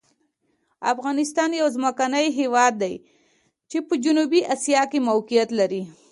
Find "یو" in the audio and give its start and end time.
1.61-1.67